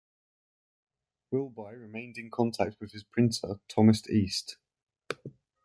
[1.31, 4.55] Wilbye remained in contact with his printer Thomas Easte.